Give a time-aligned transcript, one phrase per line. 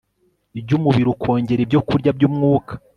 [0.59, 2.73] byumubiri ukongera ibyokurya byumwuka